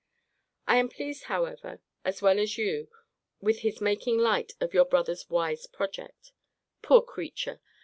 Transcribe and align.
I 0.65 0.77
am 0.77 0.89
pleased, 0.89 1.25
however, 1.25 1.79
as 2.03 2.23
well 2.23 2.39
as 2.39 2.57
you, 2.57 2.89
with 3.39 3.59
his 3.59 3.79
making 3.81 4.17
light 4.17 4.53
of 4.59 4.73
your 4.73 4.85
brother's 4.85 5.29
wise 5.29 5.67
project. 5.67 6.31
Poor 6.81 7.03
creature! 7.03 7.61